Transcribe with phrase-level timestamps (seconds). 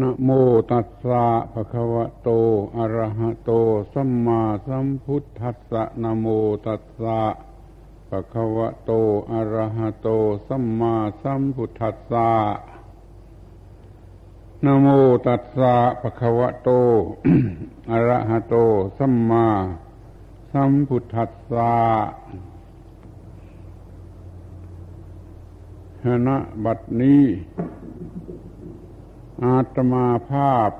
[0.00, 0.30] นะโม
[0.70, 2.28] ตัสสะภะคะวะโต
[2.76, 3.50] อะระหะโต
[3.92, 6.26] สัมมาสัมพุทธัสสะนะโม
[6.66, 7.20] ตัสสะ
[8.08, 8.90] ภะคะวะโต
[9.32, 10.08] อะระหะโต
[10.46, 12.30] สัมมาสัมพุทธัสสะ
[14.64, 14.86] นะโม
[15.26, 16.68] ตัสสะภะคะวะโต
[17.90, 18.54] อะระหะโต
[18.98, 19.46] สัมมา
[20.52, 21.72] สัมพุทธัสสะ
[26.26, 26.28] ณ
[26.64, 27.24] บัดนี้
[29.42, 30.70] อาตมาภาพ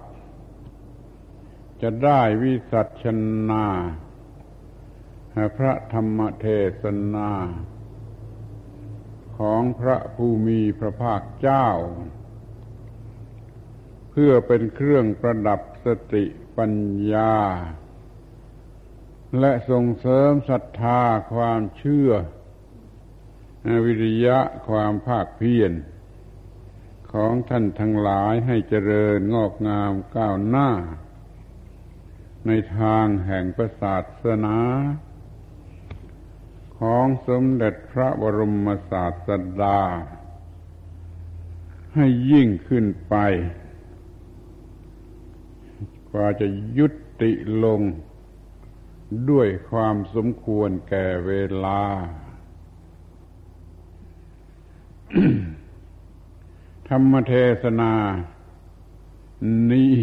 [1.83, 3.05] จะได้วิสัช
[3.51, 3.67] นา
[5.57, 6.47] พระธรรมเท
[6.83, 7.31] ศนา
[9.39, 11.69] ของพระภูมิพระภาคเจ้า
[14.11, 16.25] เพื่อเป็นเครื่องประดับสติ
[16.57, 16.73] ปัญ
[17.13, 17.35] ญา
[19.41, 21.01] และส่งเสริมศรัทธา
[21.33, 22.11] ความเชื่อ
[23.87, 25.73] วิริยะความภาคเพียร
[27.15, 30.71] ของท่านทั้งหลายให้เจริญงอกงามก้าวหน้า
[32.47, 34.59] ในทางแห่งประศาสนา
[36.79, 39.29] ของสมเด็จพระบรมศาส
[39.63, 39.81] ดา
[41.95, 43.15] ให้ยิ่งขึ้นไป
[46.11, 46.47] กว่าจะ
[46.79, 46.87] ยุ
[47.23, 47.33] ติ
[47.65, 47.81] ลง
[49.31, 51.33] ด้วยความสมควรแก่เว
[51.65, 51.83] ลา
[56.89, 57.93] ธรรมเทศนา
[59.71, 59.95] นี้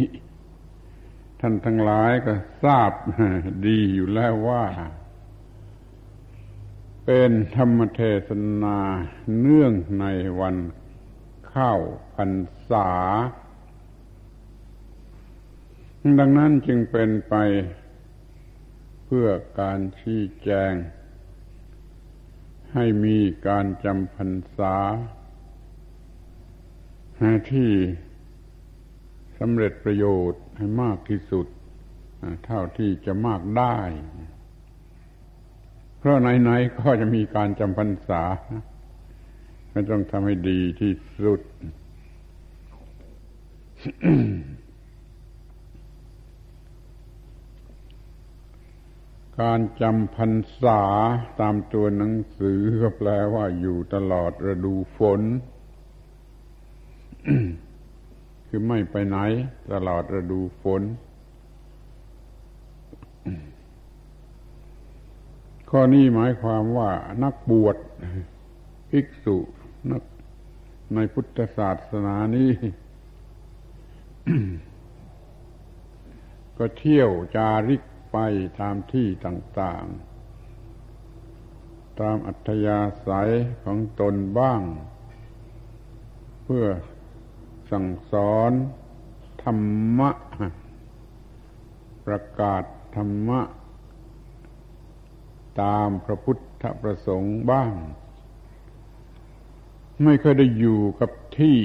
[1.39, 2.91] ท่านทั้งหลายก็ทราบ
[3.65, 4.65] ดีอยู่แล้วว่า
[7.05, 8.29] เป็นธรรมเทศ
[8.63, 8.79] นา
[9.39, 10.05] เนื่องใน
[10.39, 10.55] วัน
[11.49, 11.73] เข้า
[12.15, 12.31] พรร
[12.69, 12.89] ษา
[16.19, 17.35] ดังนั้นจึงเป็นไป
[19.05, 19.27] เพื่อ
[19.59, 20.73] การชี้แจง
[22.73, 24.75] ให้มีการจำพรรษา
[27.51, 27.71] ที่
[29.39, 31.47] สำเร็จประโยชน์ให้มากที่สุด
[32.45, 33.77] เท่าที่จะมากได้
[35.97, 38.23] เพราะไหนๆก็จะมีการจำพรรษา
[39.73, 40.93] ก็ต้องทำให้ดีที่
[41.23, 41.41] สุด
[49.41, 50.81] การจำพรรษา
[51.41, 55.21] ตามตัวหนังสือก็แปลว่าอยู่ตลอดฤดูฝน
[58.47, 59.17] คือไม่ไปไหน
[59.73, 60.81] ตลอดฤดูฝน
[65.69, 66.91] ข้อนี้หมายความว่า
[67.23, 67.77] นักบวช
[68.89, 69.37] ภิกษุ
[69.91, 70.03] นัก
[70.95, 72.51] ในพุทธศาสนานี้
[76.57, 77.81] ก็เที่ยวจาริก
[78.11, 78.17] ไป
[78.59, 83.31] ตามที่ต่างๆ ตามอัธยาศัย
[83.63, 84.61] ของตนบ้าง
[86.43, 86.65] เพื่อ
[87.71, 88.51] สั่งสอน
[89.43, 89.59] ธรร
[89.99, 90.11] มะ
[92.05, 92.63] ประกาศ
[92.95, 93.41] ธรรมะ
[95.61, 97.71] ตามพระพุทธประสงค์บ้าง
[100.03, 101.57] ไม่เคยได้อยู่กับที่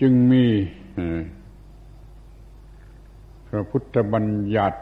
[0.00, 0.46] จึงมี
[3.48, 4.26] พระพุทธบัญ
[4.56, 4.80] ญัติ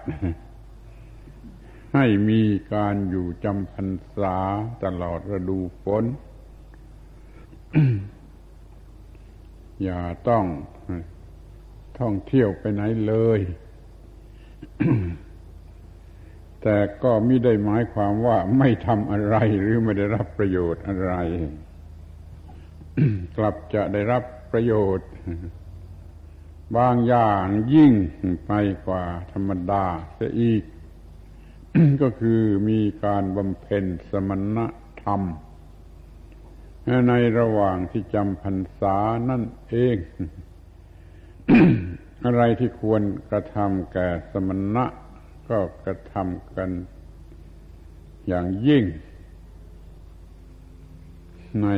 [1.95, 2.43] ให้มี
[2.75, 3.89] การอยู่จำพรร
[4.19, 4.37] ษา
[4.85, 6.05] ตลอดฤดูฝน
[9.83, 10.45] อย่าต้อง
[11.99, 13.41] ท่องเที่ยวไปไหนเลย
[16.63, 21.13] แต่ก็ไม่ได้หมายความว่าไม่ทำอะไรหรือไม่ได้รับประโยชน์อะไร
[23.37, 25.09] กลับจะได้รับประโยชน์
[26.77, 27.93] บางอย่างยิ่ง
[28.47, 28.53] ไป
[28.87, 30.63] กว่าธรรมดาเสียอีก
[32.03, 34.59] ก็คือมีการบำเพ็ญสมณ
[35.05, 35.23] ธรรม
[37.09, 38.97] ในระหว่างที่จำพรรษา
[39.29, 39.97] นั่นเอง
[42.25, 44.85] อะไรที่ควรกระทำแก่สมณะ
[45.49, 46.71] ก็กระทำกัน
[48.29, 48.85] อย่างยิ่ง
[51.63, 51.69] ใน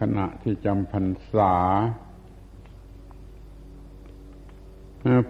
[0.00, 1.54] ขณะที่จำพรรษา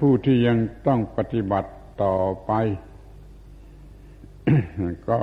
[0.01, 1.71] ผู้ที่ยังต้องปฏิบัติ
[2.03, 2.17] ต่อ
[2.47, 2.53] ไป
[5.09, 5.21] ก็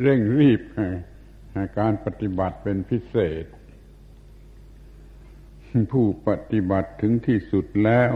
[0.00, 0.60] เร่งรีบ
[1.78, 3.44] การปฏิบัติเป็นพิเศษ
[5.92, 8.12] ผู้ปฏิบัติถึงที่สุดแล้ว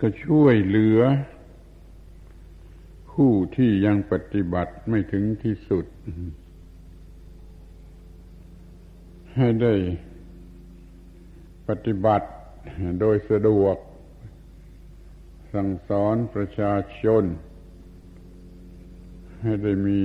[0.00, 1.00] ก็ช่วยเหลือ
[3.12, 5.86] ผู้ที่ยังปฏิบัติไม่ถึงที่สุด
[9.36, 9.74] ให้ได้
[11.68, 12.28] ปฏิบัติ
[13.00, 13.76] โดยสะดวก
[15.52, 16.72] สั่งสอนประชา
[17.02, 17.24] ชน
[19.42, 20.00] ให้ได้มี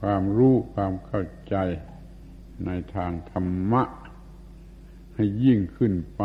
[0.00, 1.56] ความรู้ความเข้าใจ
[2.66, 3.82] ในทางธรรมะ
[5.14, 6.22] ให้ยิ่งขึ้นไป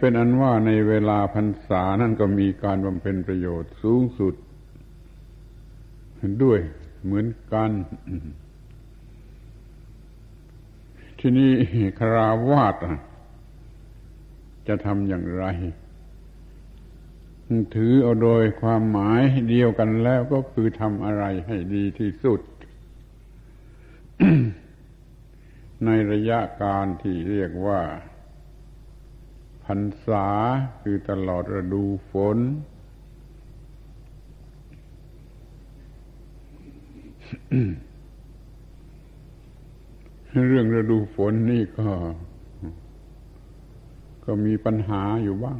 [0.00, 4.34] เป็นอันว่าในเวลาพรรษานั่นก็มีการบำเพ็ญประโยชน์สูงสุด
[6.44, 6.60] ด้วย
[7.04, 7.70] เหมือนกัน
[11.18, 11.52] ที่นี่
[12.00, 12.74] คราวาส
[14.68, 15.44] จะทำอย่างไร
[17.74, 22.40] ถือเอาโดยความหมายเดียวกันแล้วก็คือทำอะไรให้ดีที่สุด
[25.84, 27.80] ในระยะการที่เรียกว่า
[29.64, 30.26] พรรษา
[30.82, 32.38] คือตลอดฤดูฝน
[40.48, 41.88] เรื่องฤดูฝนนี่ก็
[44.24, 45.58] ก็มีปัญหาอยู่บ้าง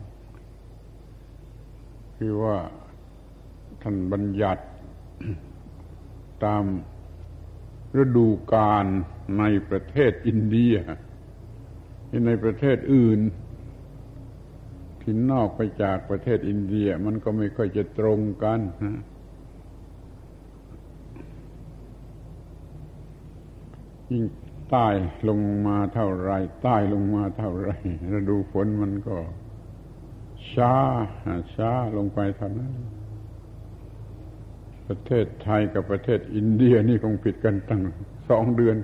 [2.18, 2.56] คือว่า
[3.82, 4.64] ท่านบัญญัติ
[6.44, 6.64] ตาม
[8.00, 8.86] ฤดูกาล
[9.38, 10.74] ในประเทศอินเดีย
[12.08, 13.20] ที่ในประเทศอื่น
[15.00, 18.60] ที่นอกไปจากประเทศอินเดีย มันก็ไม่ค่อยจะตรงกัน
[24.10, 24.24] ยิ่ง
[24.70, 24.88] ใต้
[25.28, 26.30] ลงมาเท่าไร
[26.62, 27.70] ใต้ลงมาเท่าไร
[28.12, 29.16] ฤดูฝนมันก็
[30.52, 30.74] ช้า
[31.54, 32.72] ช้าลงไปเท่านั้น
[34.88, 37.82] ประเทศไทยกับประเทศอินเดียนี่คงผิดกันตั้ง
[38.30, 38.76] สองเดือน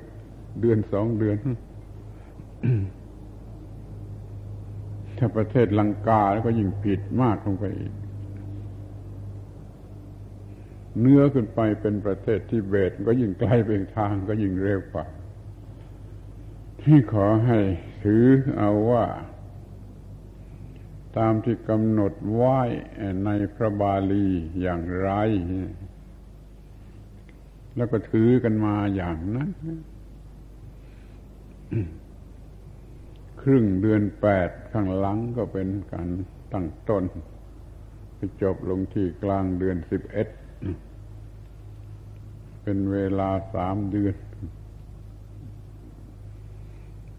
[0.61, 1.37] เดือนสองเดือน
[5.19, 7.93] ถ้าประเทศลังกาแล้วก็ยิ่งผิดมากลงไปอีก
[11.01, 15.07] เนื้อขึ้นไปเป็นประเทศที่เบตก็ยิ่งไกลไปทางก็ยิ่งเร็วกว่า
[16.83, 17.59] ที่ขอให้
[18.05, 18.25] ถือ
[18.59, 19.05] เอาว่า
[21.19, 22.59] ตามที่กำหนดไว้
[23.25, 24.27] ในพระบาลี
[24.61, 25.11] อย่างไร
[27.77, 29.51] แล้วก็ถือกันมาอย่างนั้น
[33.41, 36.09] ครึ่งเดือนแปดข้างหลังก็เป็นการ
[36.53, 37.05] ตั้งต้น
[38.17, 40.29] ไปจบลงที่กลางเดือนสิบเอ็ด
[42.63, 44.17] เป็นเวลาสามเดือน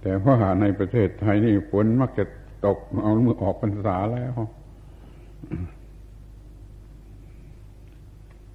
[0.01, 2.25] แต่ว่าในประเทศไทยนี่ฝนมักจะ
[2.65, 4.33] ตกเอาเมื่อออกพรรษาแล้ว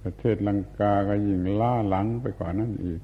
[0.01, 3.01] ประเทศลังกาก็ยิ่งล่าหลังไปกว่านั้นอีก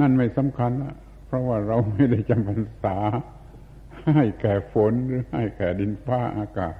[0.00, 0.94] นั่นไม่สำคัญนะ
[1.26, 2.96] เพราะว่าเราไม่ได้จำพรรษา
[4.16, 6.74] ให้แก่ฝนหรือให้แก่ดินฟ้าอากาศ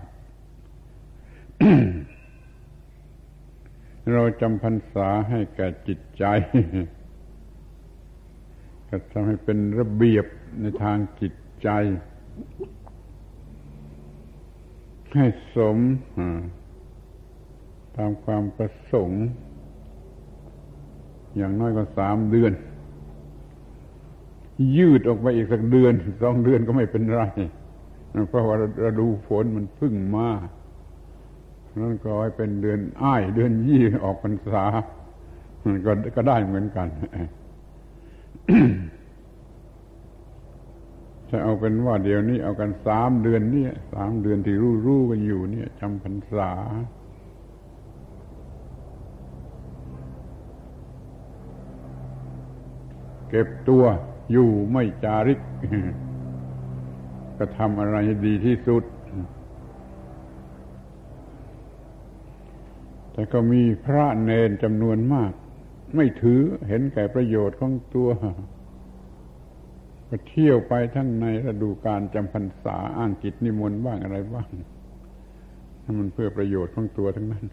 [4.13, 6.25] เราจำพรรษาให้แก่จิตใจ
[8.95, 10.27] ก็ทำให้เป็นระเบียบ
[10.61, 11.69] ในทางจิตใจ
[15.15, 15.79] ให้สม
[17.97, 19.25] ตามความประสงค์
[21.37, 22.53] อย่างน้อยก็สามเดือน
[24.77, 25.93] ยืดออกไปอีกสักเดือน
[26.23, 27.23] สองเดือนก็ไม่เป็นไร
[28.29, 30.29] เพราะว่าราดูฝนมันพึ่งมา
[31.81, 34.65] นั่นก็ให้เป็นเดือนอ้าย เดือนยี่ออกพรรษา
[35.87, 36.89] ก็ก็ได้เหมือนกัน
[41.29, 46.53] ถ้าเอาเป็นว่าเดี๋ยวนี้เอากันสามเดือนนี่สามเดือนที่รู้รู้กันอยู่เนี่ยจำพรรษา
[53.29, 53.85] เก็บตัว
[54.33, 55.41] อยู่ไม่จาริก
[57.39, 58.85] ก็ทำอะไรดีที่สุด
[63.13, 65.33] แต่ก็มีพระเนนจำนวนมาก
[65.97, 68.09] ไม่ถือเห็นแก่ประโยชน์ของตัว
[70.09, 74.49] ก็เที่ยวไปทั้งในฤดูการจำพรรษาอ้างกิจนิมนต์บ้างอะไรบ้าง
[75.83, 77.45] นั่นมันเพื่อประโยชน์ของตัวทั้งนั้น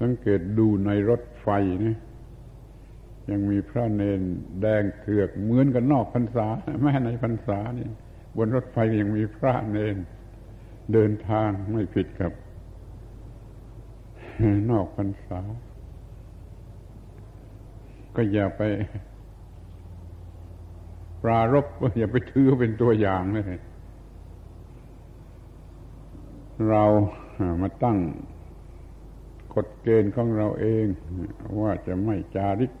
[0.00, 1.48] สังเกตดูในรถไฟ
[1.84, 1.94] นี่
[3.30, 4.20] ยังมีพระเนน
[4.60, 6.46] แดงเถือกเหมือนกันนอกพรรษา
[6.82, 7.88] แม้ในพรรษานี่
[8.36, 9.96] บนรถไฟยังมีพระเนน
[10.92, 12.32] เดินทางไม่ผิดกับ
[14.70, 15.40] นอกพรรษา
[18.16, 18.62] ก็อย่าไป
[21.22, 21.66] ปรารบ
[21.98, 23.60] อย่าไปถือเป็นตัวอย่างเลย
[26.68, 26.84] เรา
[27.62, 27.98] มาตั้ง
[29.54, 30.86] กฎเกณฑ์ของเราเอง
[31.62, 32.72] ว่าจะไม่จาริก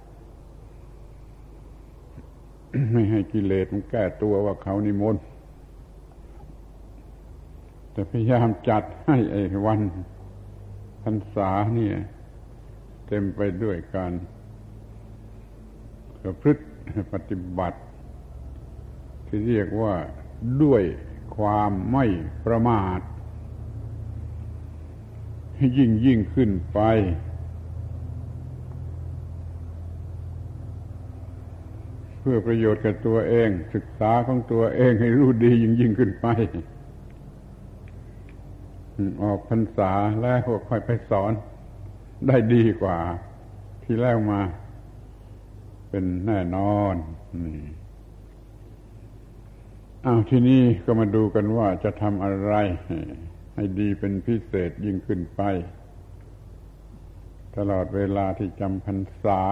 [2.92, 5.22] ไม่ให้กิเลสมันแก้ตัวว่าเขานิมนต์
[7.92, 9.80] แต่พยายามจัดให้ไอ้วัน
[11.02, 11.96] พรรษาเนี่ย
[13.06, 14.12] เต็มไปด้วยการ
[16.20, 16.62] ประพฤติ
[17.12, 17.80] ปฏิบัติ
[19.26, 19.94] ที่เรียกว่า
[20.62, 20.82] ด้วย
[21.36, 22.04] ความไม่
[22.46, 23.00] ประมาท
[25.78, 26.80] ยิ่งยิ่งขึ้นไป
[32.18, 36.26] เพื่อประโยชน์กับตัวเอง ศึกษาของตัวเองให้รู้ดียิ่งยิ่งขึ้นไป
[39.22, 41.32] ออกพรรษาแล้วค่อยไปสอน
[42.28, 42.98] ได้ดีกว่า
[43.84, 44.40] ที่แล้วมา
[45.90, 46.94] เป็นแน่นอน
[47.44, 47.60] นี่
[50.06, 52.54] อ้าวที่นี่ก็มาดูกันว่าจะทำอะไร
[53.54, 55.42] ให้ดีเป็นพิเศษยิ่งขึ้นไป
[57.56, 59.42] ตลอดเวลาที่จำพรรษา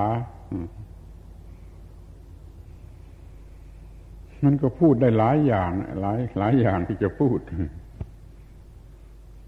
[4.44, 7.38] มันก็พูดได้หลายอย่าง หลายหลายอย่างที่จะพูด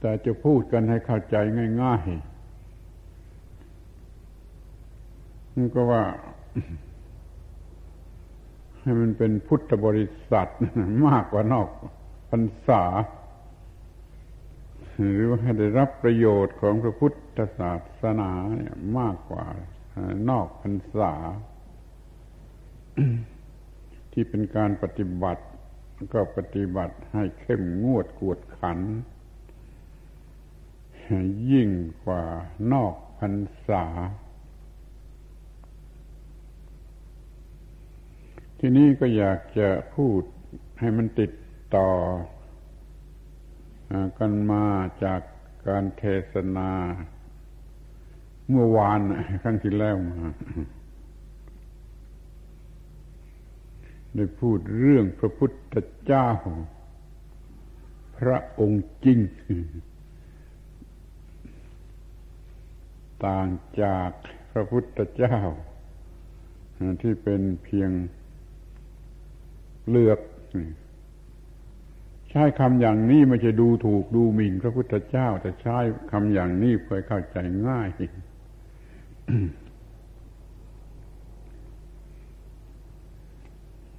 [0.04, 1.36] แต่จะพูดกันให้เข้าใจ
[1.82, 6.04] ง่ายๆมันก็ว่า
[8.80, 10.48] ให้มันเป็นพุทธบริษัท
[11.06, 11.68] มากกว่านอก
[12.30, 12.84] พรรษา
[14.98, 19.44] หรือว่าให้ได้รับประโยชน์ของพระพุทธศาสนาเนี่ยมากกว่า
[20.30, 21.12] นอกพรรษา
[24.12, 25.44] ที่เป็นการปฏิบัติ
[26.14, 28.78] ก็ปฏิบัติให้เข้มงวดกวดขัน
[31.52, 31.70] ยิ่ง
[32.04, 32.24] กว่า
[32.72, 33.34] นอกพรร
[33.68, 33.84] ษา
[38.58, 40.22] ทีนี้ก็อยากจะพูด
[40.80, 41.32] ให้มันติด
[41.76, 41.90] ต่อ
[44.18, 44.64] กันมา
[45.04, 45.20] จาก
[45.66, 46.70] การเทศนา
[48.48, 49.00] เมื่อวาน
[49.42, 50.20] ครั้งที่แล้วมา
[54.14, 56.28] ได้พูดเรื่องพระพุทธเจ้า
[58.16, 59.18] พระองค์จริง
[63.26, 63.46] ต่าง
[63.82, 64.10] จาก
[64.52, 65.36] พระพุทธเจ้า
[67.02, 67.90] ที่เป็นเพียง
[69.90, 70.18] เลือก
[72.30, 75.78] ใช้คำอย่างนี้ไม่ใช่ดูถูกดูหมิ่นพระพุทธเจ้า แต่ใช้
[76.12, 77.36] คำอย่างนี้เพื่อเข้าใจ
[77.68, 77.88] ง่าย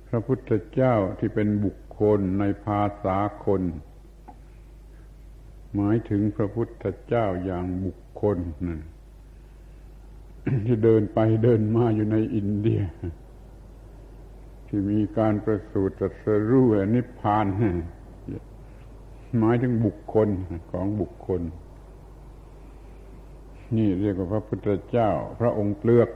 [0.10, 3.62] พระพุทธเจ้าที่เป็นบุคคลในภาษาคน
[5.76, 8.38] หมายถึงพระพุทธเจ้าอย่างบุคคล
[8.68, 8.82] นั่น
[10.66, 12.82] ที่เดินไปเดินมาอยู่ในอินเดีย
[14.68, 17.46] ที่มีการประสูติตรัสรู้นิพพาน
[19.40, 20.30] หมายถึงบุคคล
[20.72, 21.42] ของบุคคล
[23.76, 25.10] นี่เรียกว่าพระพุทธเจ้า
[25.40, 26.10] พระองค์เปลือก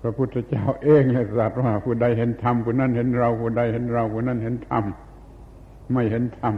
[0.00, 4.84] พระพุทธเจ้าเองเลยตรัสว่าผู้ใดเห็นธรรมผู้นั้นเห็นเราผู้ใดเห็นเราผู้นั้นเห็นธรรม
[5.92, 6.54] ไม่เห็นธรรม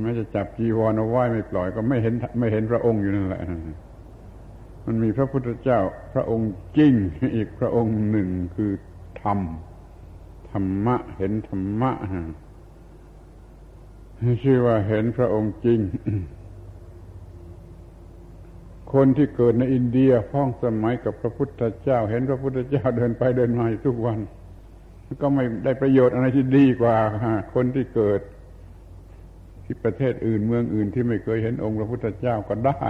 [0.00, 3.42] แม้จะจับจีวรเอาไว้ไม่ปล่อยก็ไม่เห็นไม่เห็นพระองค์อยู่นั่นแหละ
[4.86, 5.80] มันมีพระพุทธเจ้า
[6.12, 6.94] พระองค์จริง
[7.36, 8.72] อีกพระองค์หนึ่งคือ
[9.22, 9.38] ธรรม
[10.50, 11.92] ธรรมะเห็นธรรมะ
[14.44, 15.80] ชื่อว่าเห็นพระองค์จริง
[18.92, 24.18] คนที่เกิดในอินเดียพ้องสมัยกับพระพุทธเจ้า เห็นพระพุทธเจ้าเดินไปเดินมาทุกวัน
[25.22, 26.96] ก็ไม่ได้ประโยชน์อะไรที่ดีกว่า
[27.54, 28.20] คนที่เกิด
[29.72, 32.88] ที่ประเทศอื่นเมืองอื่นที่ไม่เคยเห็นองค์พระพุทธเจ้าก็ได้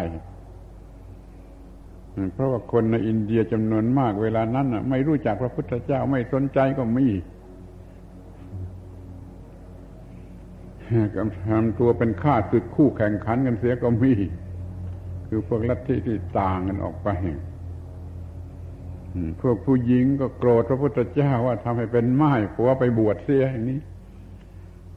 [2.35, 7.07] เพราะว่าคนในอินเดียจำนวนมากเวลานั้นไม่รู้จักพระพุทธเจ้าไม่สนใจก็มี
[11.51, 14.13] ทำตัวเป็นข้าศึกคู่แข่งขันกันเสียก็มี
[15.29, 17.09] คือพวกลัทธิที่ต่างกันออกไป
[19.41, 23.81] พวกผู้หญิงก็โกรธพระพุทธเจ้าว่าทำให้เป็นไม้ผัวไปบวชเสียอย่างนี้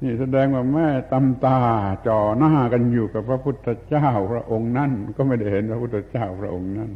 [0.05, 1.59] นี่แสดงว่าแม่ตำตา
[2.07, 6.91] จ่อหน้ากันอยู่กับพระพุทธเจ้าพระองค์นั่นก็ไม่ได้เห็นพระพุทธเจ้าพระองค์นั่น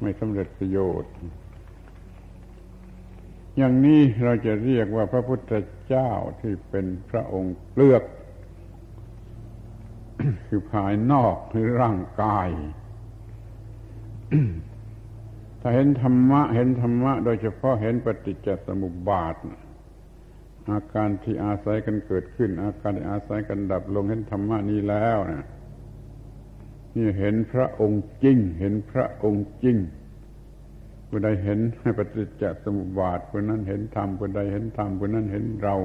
[0.00, 1.12] ไม่สำเร็จประโยชน์
[3.56, 5.52] อย่างนี้เราจะเรียกว่าพระพุทธ
[5.86, 6.10] เจ้า
[6.40, 8.02] ที่เป็นพระองค์เลือก
[10.48, 12.48] คือภายนอกหรือร่างกาย
[15.60, 19.36] ถ้าเห็นธรรมะ เห็นธรรมะ โดยเฉพาะเห็นปฏิจจสมุปบาท
[20.70, 25.46] อาการที่อาศัยกันเกิดขึ้น อาการที่อาศัยกันดับลงเห็นธรรมะนี้แล้วนะ
[26.96, 29.76] นี่เห็นพระองค์จริง เห็นพระองค์จริง
[31.08, 35.76] ผู้ใดเห็นให้ปฏิจจสมุปบาทผู้นั้นเห็นธรรมผู้ใดเห็นธรรมผู้นั้นเห็นเรา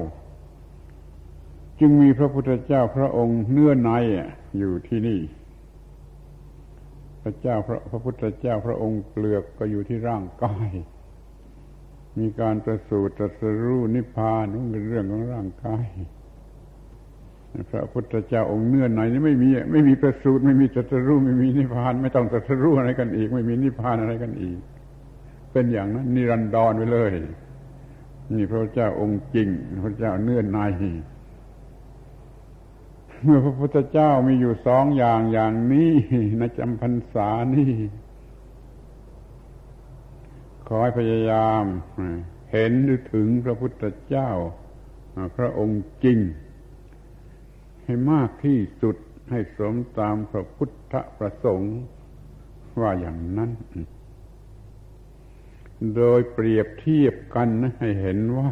[1.80, 3.90] จึงมีพระพุทธเจ้าพระองค์เนื้อใน
[4.58, 5.20] อยู่ที่นี่
[7.22, 10.68] พระเจ้าพระพระพุทธเจ้าพระองค์เปลือกก็อยู่ที่ร่างกาย
[12.18, 15.86] มีการประสูติตรัสรู้นิพพานนั่นเป็นเรื่องของร่างกาย
[17.70, 24.58] พระพุทธเจ้าองค์เนื้อในนี่ไม่มีไม่มีประสูติไม่มีตรัสรู้ไม่มีนิพพาน ไม่ต้องตรัสรู้อะไรกันอีก ไม่มีนิพพานอะไรกันอีก
[25.52, 27.12] เป็นอย่างนั้นนิรันดรไปเลย
[28.32, 29.48] นี่พระเจ้าองค์จริง
[29.84, 30.58] พระเจ้าเนื่อใน
[33.24, 35.90] เมื่อพระพุทธเจ้ามีอยู่สองอย่างอย่างนี้
[36.38, 37.70] ในจำพรรษานี่
[40.68, 41.64] ขอให้พยายาม
[42.52, 44.30] เห็นหรือถึงพระพุทธเจ้า
[45.36, 46.18] พระองค์จริง
[47.84, 48.96] ให้มากที่สุด
[49.30, 51.76] ให้สมตามพระพุทธประสงค์
[52.80, 53.50] ว่าอย่างนั้น
[55.96, 58.50] โดยเปรียบเทียบกันให้เห็นว่า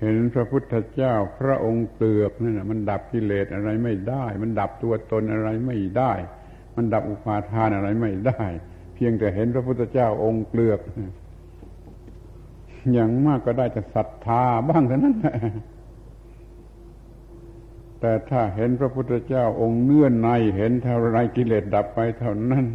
[0.00, 6.12] เห็นพระพุทธเจ้าพระองค์เปลือกนั่นมันดับกิเลสอะไรไม่ได้ มันดับตัวตนอะไรไม่ได้
[6.76, 8.44] มันดับอุปาทานอะไรไม่ได้
[8.94, 10.80] เพียงแต่เห็นพระพุทธเจ้าองค์เปลือก
[12.92, 15.36] อย่างมากก็ได้แต่ศรัทธาบ้างเท่านั้นแหละ
[18.00, 22.66] แต่ถ้าเห็นพระพุทธเจ้าองค์เนื่อในเห็นเท่าไรกิเลสดับไปเท่านั้น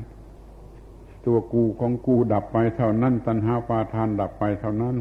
[1.25, 4.95] ตัวกูของกูดับไปเท่านั้น ตัณหาปาทานดับไปเท่านั้น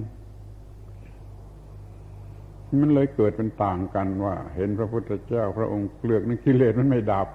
[2.80, 7.28] มันเลยเกิดเป็นต่างกันว่า เห็นพระพุทธเจ้า พระองค์เปลือกนั้นกิเลสมันไม่ดับ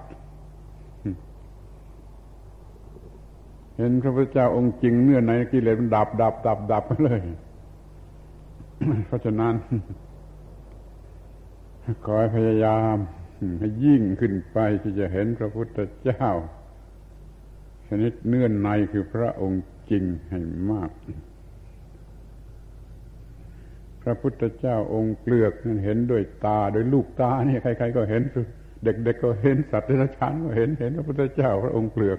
[3.76, 7.20] เห็นพระพุทธเจ้าองค์จริงเนื้อในกิเลสมันดับดับดับดับไปเลย
[9.06, 9.54] เพราะฉะนั้น
[12.04, 12.96] ขอให้พยายาม
[13.58, 16.28] ให้ยิ่งขึ้นไปที่จะเห็นพระพุทธเจ้า
[17.88, 20.40] ชนิดเนื่อนในคือพระองค์จริงให้
[20.70, 20.90] มาก
[24.02, 28.22] พระพุทธเจ้าองค์เปลือกนั่นเห็นด้วยตาโดยลูกตาเนี่ยใครๆก็เห็น
[28.84, 32.18] เด็กๆก็เห็นสัตว์เดรัจฉานก็เห็นเห็นพระพุทธเจ้า พระองค์เปลือก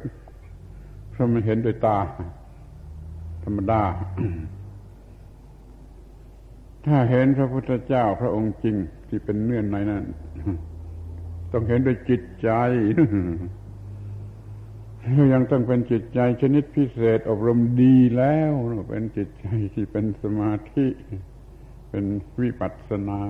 [1.15, 1.99] เพราะมันเห็นด้วยตา
[3.43, 3.81] ธรรมดา
[6.85, 8.75] ถ้าเห็นพระพุทธเจ้าพระองค์จริง
[9.07, 10.03] ที่เป็นเนื่อนในนั้น
[11.51, 12.49] ต้องเห็นด้วยจิตใจ
[15.33, 18.51] ยังต้องเป็นจิตใจชนิดพิเศษอบรมดีแล้ว
[18.89, 20.87] เป็นจิตใจที่เป็นสมาธิ
[21.89, 22.05] เป็น
[22.41, 23.21] วิปัสสนา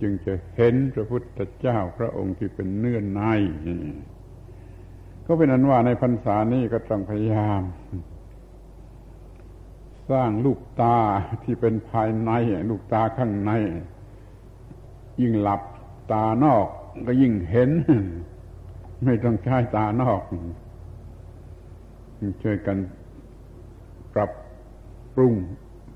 [0.00, 3.22] จึงจะเห็นพระพุทธเจ้าพระองค์ที่เป็นเนื่อนใน
[5.26, 7.62] ก็เป็นอันว่าในพรรษานี้ก็ต้องพยายาม
[10.10, 10.98] สร้างลูกตา
[11.44, 12.30] ที่เป็นภายใน
[12.70, 13.52] ลูกตาข้างใน
[15.20, 15.62] ยิ่งหลับ
[16.12, 16.66] ตานอก
[17.06, 17.70] ก็ยิ่งเห็น
[19.04, 20.20] ไม่ต้องใช้ตานอก
[22.42, 22.78] ช่วยกัน
[24.14, 24.30] ปรับ
[25.14, 25.34] ปรุง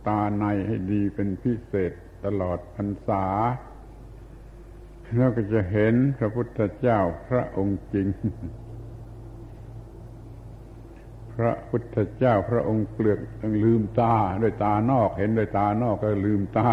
[0.08, 1.92] ตาในให้ดีเป็นพิเศษ
[2.24, 3.24] ตลอดพรรษา
[5.16, 8.08] แล้วก็จะเห็นพระพุทธเจ้าพระองค์จริง
[11.42, 13.20] ระพุทธเจ้าพระองค์เปลือก
[13.62, 16.70] ลืมตาด้วยตานอกเห็นด้วยตานอกก็ลืมตา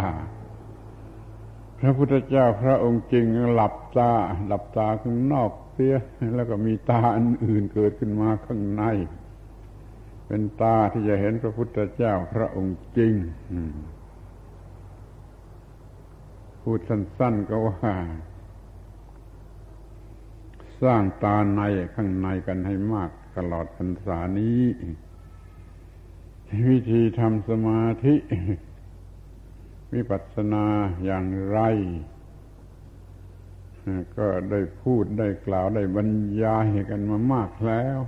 [1.79, 4.11] พระพุทธเจ้าพระองค์จริงหลับตา
[4.47, 5.95] หลับตาข้างนอกเสีย
[6.35, 8.83] แล้วก็มีตาอันอื่นเกิดขึ้นมาข้างใน
[10.27, 13.13] เป็นตาที่จะเห็นพระพุทธเจ้าพระองค์จริง
[16.61, 17.93] พูดสั้นๆก็ว่า
[20.81, 21.61] สร้างตาใน
[21.95, 24.61] ข้างในกันให้มาก ตลอดพรรษานี้
[26.69, 28.15] วิธีทำสมาธิ
[29.93, 30.65] วิปัสสนา
[31.05, 31.59] อย่างไร
[34.17, 36.09] ก็ได้พูดได้กล่าวได้บรร
[36.41, 37.99] ยายกันมามากแล้ว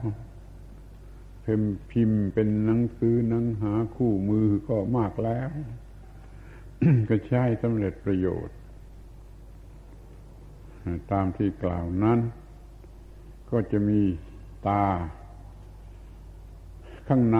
[1.46, 1.62] พิม
[1.92, 5.50] พิมพ์เป็นหนังสือหนังหาคู่มือก็มากแล้ว
[7.10, 8.56] ก็ใช้สำเร็จประโยชน์
[11.12, 12.20] ตามที่กล่าวนั้น
[13.52, 14.02] ก็จะมี
[14.68, 14.86] ตา
[17.12, 17.40] ข้างใน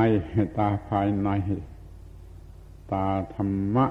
[0.58, 1.30] ตาภายใน
[2.92, 3.86] ตาธรรมะ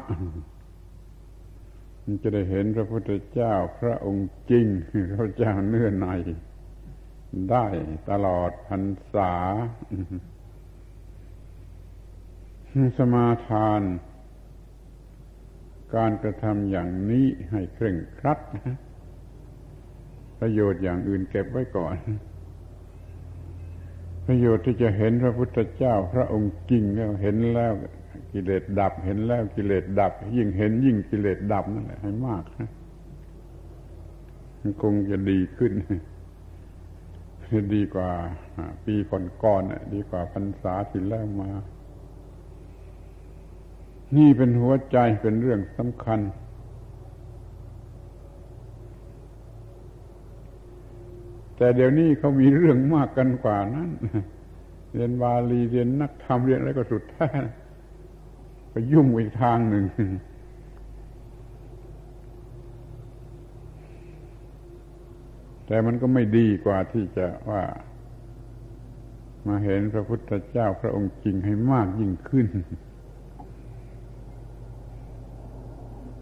[2.02, 4.66] มันจะได้เห็นพระพุทธเจ้าพระองค์จริง
[5.18, 6.06] พระเจ้าเนื้อใน
[7.50, 7.66] ได้
[8.10, 8.82] ตลอดพรร
[9.14, 9.34] ษา
[12.98, 13.80] สมาทาน
[15.94, 18.38] การกระทำอย่างนี้ให้เคร่งครัด
[20.38, 21.96] ประโยชน์อย่างอื่นเก็บไว้ก่อน
[24.30, 27.72] ประโยชน์ที่จะเห็นพระพุทธเจ้า พระองค์จริงแล้วเห็นแล้ว
[28.32, 32.70] กิเลสดับ เห็นแล้วกิเลสดับ ยิ่งเห็นยิ่งกิเลสดับนั่นแหละให้มากนะ
[34.60, 35.72] มันคงจะดีขึ้น
[37.74, 38.10] ดีกว่า
[38.86, 38.94] ปี
[39.42, 41.50] ก่อนๆดีกว่าพรรษาที่แล้วมา
[44.16, 46.20] นี่เป็นหัวใจเป็นเรื่องสำคัญ
[51.58, 53.90] แต่เดี๋ยวนี้เขามีเรื่องมากกันกว่านั้น
[54.92, 57.28] เรียนบาลีเรียนนักธรรมเรียนอะไรก็สุดแท้
[58.70, 59.84] ไปยุ่งอีกทางหนึ่ง
[65.66, 67.62] แต่มันก็ไม่ดีกว่าที่จะว่า
[69.46, 72.46] มาเห็นพระพุทธเจ้าพระองค์จริงให้มากยิ่งขึ้น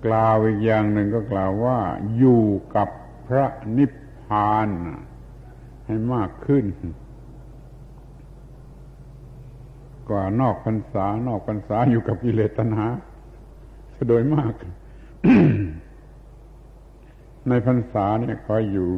[0.06, 1.78] กล่าวอีกอย่างหนึ่งก็กล่าวว่า
[2.18, 2.42] อยู่
[2.76, 2.88] กับ
[3.26, 3.46] พระ
[3.76, 3.90] นิพ
[4.22, 4.68] พาน
[5.86, 6.64] ให้มากขึ้น
[10.10, 12.86] กว่านอกพรรษานอกพรรษาอยู่กับกิเลสตัณหา
[14.08, 14.52] โดยมาก
[17.48, 18.90] ในพรรษาเนี่ยคอยอยู่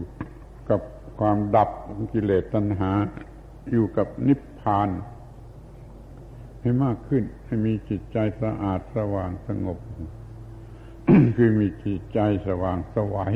[0.71, 0.81] กับ
[1.21, 2.91] ความดับของกิเลสตัณหา
[3.71, 4.89] อยู่กับนิพพาน
[6.61, 9.79] ให้มากขึ้น ให้มีจิตใจสะอาดสว่างสงบ
[11.37, 13.35] คือมีจิตใจสว่างสวัย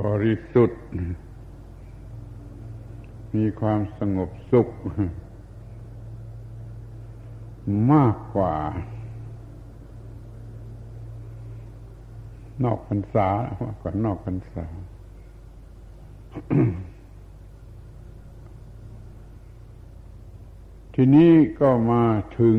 [0.00, 0.80] บริสุทธิ์
[3.36, 4.68] มีความสงบสุข
[7.92, 8.54] มากกว่า
[12.64, 13.28] นอกพรรษา
[13.62, 14.64] มากกว่านอกพรรษา
[20.94, 22.04] ทีนี้ก็มา
[22.38, 22.58] ถึง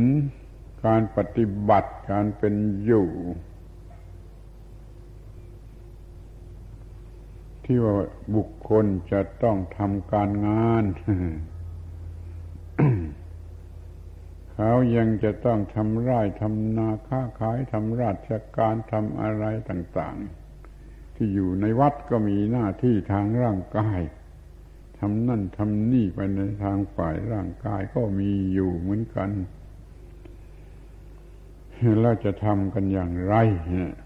[0.86, 2.56] การปฏิบัติการเป็น
[2.86, 3.10] อยู่
[7.72, 7.96] ที่ว่า
[8.36, 10.84] บุคคลจะต้องทำการงาน
[14.54, 20.18] เขายังจะต้องทำไร่ทำนาค้าขายทำราชการทำอะไรต่าง
[20.68, 24.00] ๆ ที่อยู่ในวัดก็มีหน้าที่ทางร่างกาย
[25.00, 29.30] ทำนั่นทำนี่ไปในทางฝ่ายร่างกายก็มีอยู่เหมือนกัน
[32.02, 33.36] เราจะทำกันอย่างไร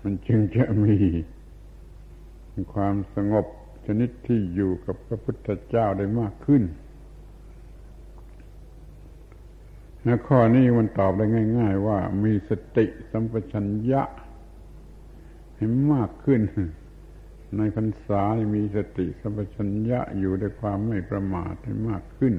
[0.03, 0.97] มันจึงจะมี
[2.73, 3.45] ความสงบ
[3.85, 6.63] ชนิดที่อยู่กับพระพุทธเจ้าได้มากขึ้น
[10.03, 11.25] และข้อนี้มันตอบได้
[11.59, 14.01] ง่าย ๆ ว่ามีสติสัมปชัญญะ
[15.55, 16.41] ให้มากขึ้น
[17.57, 18.21] ในพรรษา
[18.55, 22.33] มีสติสัมปชัญญะอยู่ด้วยความไม่ประมาทให้มากขึ้น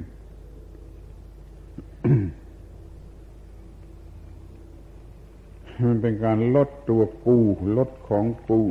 [5.87, 7.39] มันเป็นการลดตัวกู
[7.77, 8.63] ลดของกู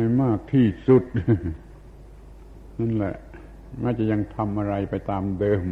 [0.00, 1.02] ให้มากที่สุด
[2.78, 3.16] นั่นแหละ
[3.80, 5.64] แม้จะยังทำอะไรไปตามเดิม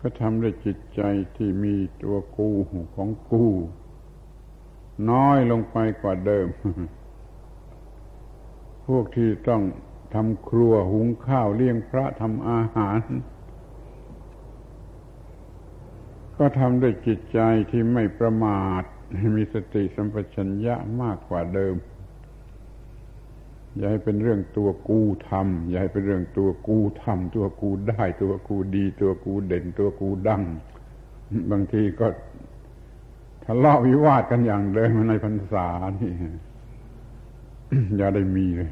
[0.00, 1.00] ก็ทำด้วยจิตใจ
[1.36, 2.50] ที่มีตัวกู
[2.96, 3.44] ของกู
[5.10, 6.48] น้อยลงไปกว่าเดิม
[8.86, 9.62] พวกที่ต้อง
[10.14, 13.00] ทำครัวหุงข้าวเลี้ยงพระทำอาหาร
[16.36, 17.38] ก็ทำด้วยจิตใจ
[17.70, 18.82] ที่ไม่ประมาท
[19.36, 21.74] มีสติสัมปชัญญะมากกว่าเดิม
[23.76, 30.42] อย่าให้เป็นเรื่องตัวกูทำอย่าให้เป็นเรื่องตัวกูทำตัวกูได้ตัวกูดี ตัวกูเด่นตัวกูดัง
[31.50, 32.06] บางทีก็
[33.44, 36.12] ทะเลาะวิวาทกันอย่างเดิมในพรรษานี่
[37.96, 38.70] อย่าได้มีเลย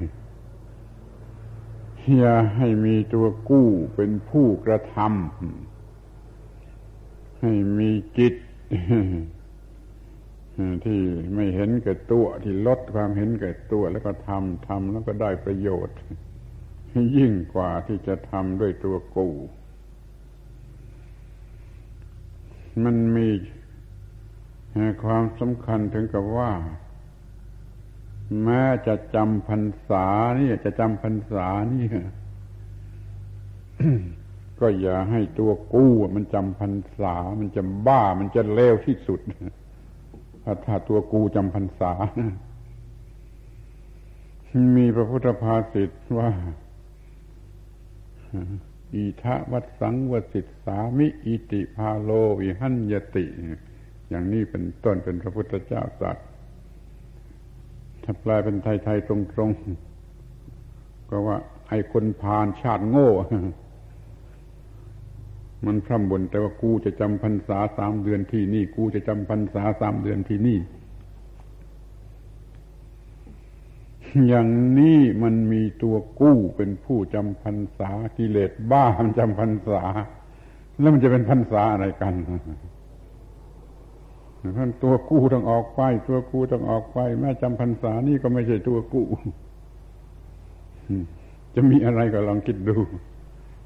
[2.19, 8.35] อย่าให้มีตัวกู้เป็นผู้กระทำให้มีจิต
[10.85, 11.01] ที่
[11.35, 15.97] ไม่เห็นแก่ตัวที่ลดความเห็นแก่ตัวแล้วก็ทำทำแล้วก็ได้ประโยชน์
[17.17, 19.29] ยิ่งกว่าที่จะทำด้วยตัวกู
[22.85, 23.29] มันมี
[25.05, 26.51] ความสำคัญถึงกับว่า
[28.45, 30.07] แม้จะจำพรรษา
[30.39, 31.87] นี่จะจำพรรษานี่
[34.61, 39.21] ก็อย่าให้ตัวกู้มันจำพรรษา มันจะบ้ามันจะเลวที่สุด
[40.67, 41.93] ถ้าตัวกูจำพรรษา
[44.77, 46.31] มีพระพุทธภาษิตว่า
[48.95, 52.11] อิทะวัดสังวสิตสามิ อิติพาโล
[52.41, 53.25] วิหันยติ
[54.09, 56.27] อย่างนี้เป็นต้นเป็นพระพุทธเจ้าสัตว์
[58.05, 59.51] ถ้าแปลเป็นไทย ๆ ตรง
[60.31, 61.37] ๆ ก็ว่า
[61.69, 63.11] ไอ้คนพานชาติโง่
[65.67, 70.59] มันพร่ำบ่นแต่ว่ากูจะจำพรรษาสามเดือนที่นี่ กูจะจำพรรษาสามเดือนที่นี่
[74.29, 79.83] อย่างนี้มันมีตัวกู้เป็นผู้จำพรรษากิเลสบ้ามันจำพรรษา
[80.81, 82.15] แล้วมันจะเป็นพรรษาอะไรกัน
[84.59, 89.07] ท่านตัวกู้ต้องออกไป ตัวกู้ต้องออกไป แม้จำพรรษานี่ก็ไม่ใช่ตัวกู้
[91.55, 92.77] จะมีอะไรก็ลองคิดดู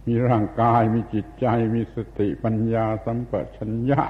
[0.07, 4.03] มีร่างกายมีจิตใจมีสติปัญญาสัมปชัญญะ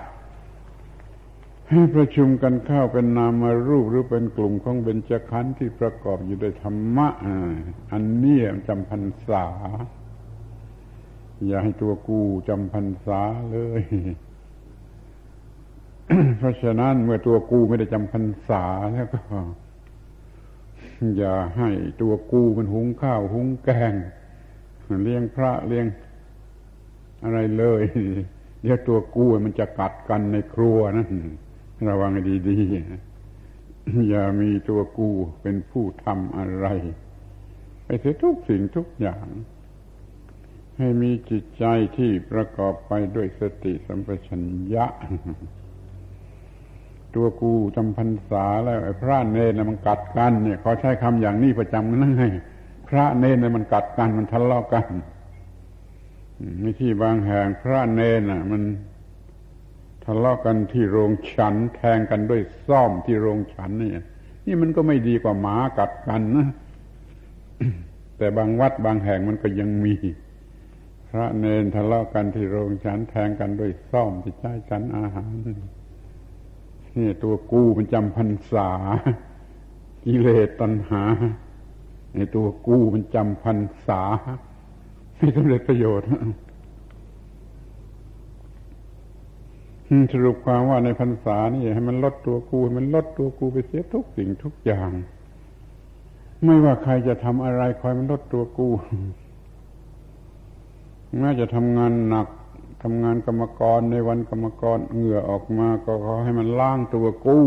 [1.71, 7.09] ให้ประชุมกันเข้าเป็นนามารูปหรือเป็นกลุ่มของเบญจขันธ์ที่ประกอบอยู่ด้วยธรรมะ
[7.93, 9.45] อันนี้จำพรรษา
[11.47, 13.83] อย่าให้ตัวกูจำพรรษาเลย
[16.39, 19.21] เพราะฉะนั้นเมื่อตัวกูไม่ได้จำพรรษาแล้วก็
[21.17, 23.95] อย่าให้ตัวกูมันหุงข้าวหุงแกง
[25.03, 25.87] เลี้ยงพระเลี้ยง
[27.25, 27.83] อะไรเลย
[28.63, 31.09] เดี๋ยวตัวกู้มันจะกัดกันในครัวนั่น
[31.89, 36.67] ระวังให้ดีๆอย่ามีตัวกู้เป็นผู้ทำอะไร
[37.85, 39.27] ไปเสียทุกสิ่งทุกอย่าง
[40.79, 41.65] ให้มีจิตใจ
[41.97, 44.45] ที่ประกอบไปด้วยสติสัมปชัญ
[44.75, 44.87] ญะ
[47.15, 52.29] ตัวกูจำพรรษาแล้วไอ้พระเนรมันกัดกันเนี่ยขอใช้คำอย่างนี้ประจำกันนั่งให้
[52.95, 54.87] ระเนรมันกัดกันมันทะเลาะกัน
[56.63, 58.63] มีที่บางแห่งพระเนรน่ะ มัน
[60.05, 63.91] ทะเลาะกันที่โรงฉัน แทงกันด้วยซ่อมที่โรงฉันนี่
[64.47, 66.49] นี่มันก็ไม่ดีกว่าหมากัดกันนะ
[68.19, 69.95] แต่บางวัดบางแห่งมันก็ยังมี
[71.09, 75.33] พระเนรทะเลาะกันที่โรงฉัน แทงกันด้วยซ่อมที่ใช้ฉันอาหาร
[76.97, 78.71] นี่ตัวกูมันจำพรรษา
[80.05, 81.03] กิเลสตัณหา
[82.17, 84.03] ในตัวกู้มันจำพรรษา
[85.17, 86.09] ไม่สำเร็จประโยชน์
[90.13, 94.91] สรุปความว่าในพรรษานี่ให้มันลดตัวกูให้มันลดตัวกูไปเสียทุกสิ่งทุกอย่าง
[96.45, 98.69] ไม่ว่าใครจะทำอะไรคอยมันลดตัวกู
[101.19, 102.29] แม้จะทำงานหนัก
[102.83, 107.47] ทำงานกรรมกรในวันกรรมกรเหงื่อออกมาก็ขอให้มันล้างตัวกู้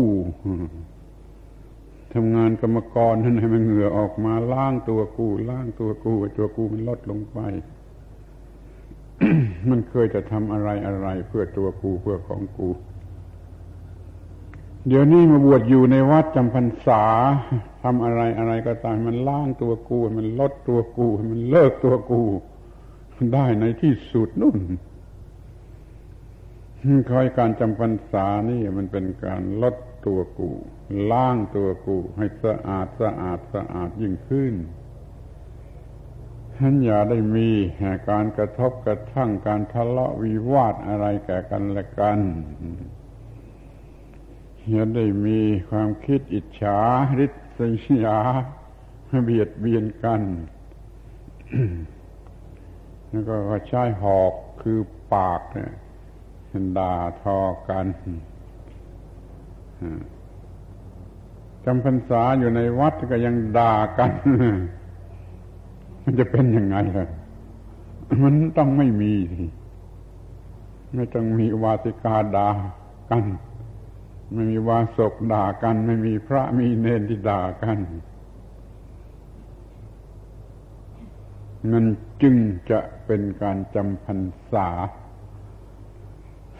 [2.14, 7.38] ทำงานกรรมกรนั่นให้มันเหงื่อออกมาล้างตัวกูล้างตัวกูตัวกูมันลดลงไป
[9.70, 12.68] มันเคยจะทำอะไรอะไรเพื่อตัวกูเพื่อของกู
[14.88, 17.02] เดี๋ยวนี้มาบวชอยู่ในวัดจำพรรษา
[17.82, 22.22] ทำอะไรอะไรก็ตามมันล้างตัวกู มันลดตัวกู มันเลิกตัวกู
[23.34, 24.58] ได้ในที่สุดนู่น
[27.10, 29.74] คอยการจำพรรษานี่มันเป็นการลด
[30.06, 30.50] ตัวกู
[31.10, 34.54] ล้างตัวกู ให้สะอาดสะอาดสะอาดยิ่งขึ้น
[36.56, 37.50] ฉันอย่าได้มี
[38.10, 42.18] การกระทบกระทั่งการทะเลาะวิวาทอะไรแก่กันและกัน
[44.70, 46.78] อย่าได้มีความคิดอิจฉา
[47.18, 47.26] ริ
[47.86, 48.18] ษยา
[49.24, 50.22] เบียดเบียนกัน
[53.08, 54.32] แล้วก็ใช้หอก
[54.62, 54.78] คือ
[55.14, 55.72] ปากเนี่ย
[56.78, 57.38] ด่าทอ
[57.70, 57.86] กัน
[61.64, 64.10] จำพรรษาอยู่ในวัดก็ยังด่ากัน
[66.02, 67.08] มันจะเป็นยังไงล่ะ
[68.22, 69.46] มันต้องไม่มีสิ
[70.94, 72.48] ไม่ต้องมีวาติกาด่า
[73.10, 73.24] กัน
[74.32, 77.78] ไม่มีวาสกด่ากัน ไม่มีพระมีเนรที่ด่ากัน
[81.72, 81.84] มัน
[82.22, 82.36] จึง
[82.70, 84.20] จะเป็นการจำพรร
[84.52, 84.68] ษา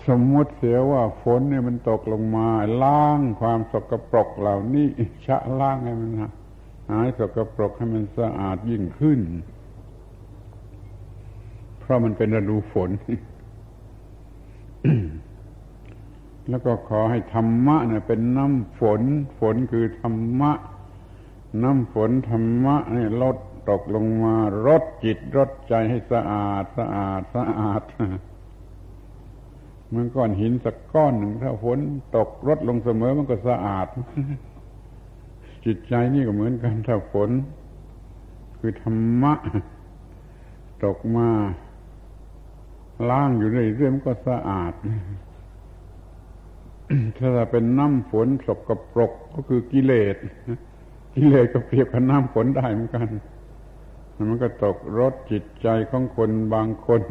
[0.07, 2.49] สมมติเสียว่าฝนเนี่ยมันตกลงมา
[2.83, 4.87] ล้างความสกปรกเหล่านี้
[5.27, 6.11] ชะล้างให้มัน
[6.91, 9.21] หายสกปรกให้มันสะอาดยิ่งขึ้น
[11.79, 12.91] เพราะมันเป็นฤดูฝน
[16.49, 19.03] แล้วก็ขอให้ธรรมะเนี่ยเป็นน้ำฝน
[19.41, 20.53] ฝนคือธรรมะ
[21.63, 23.37] น้ำฝนธรรมะเนี่ยลด
[23.71, 24.35] ตกลงมา
[24.67, 27.83] รดจิตรดใจให้สะอาดสะอาดสะอาด
[29.95, 31.79] มันก้อนหินสักก้อนหนึ่งถ้าฝน
[32.17, 33.87] ตกรดลงเสมอมันก็สะอาด
[35.65, 37.31] จิตใจนี่ก็เหมือนกันถ้าฝน
[38.59, 39.35] คือธรรมะ
[40.85, 41.29] ตกมา
[43.11, 44.73] ล้างอยู่เรื่อยๆมันก็สะอาด
[47.19, 50.17] ถ้าเป็นน้ำฝนสกปรกก็คือกิเลส
[51.15, 53.09] กิเลสก็เปรียบกับน้ำฝนได้เหมือนกัน
[54.29, 57.03] มันก็ตกรถจิตใจของคนบางคน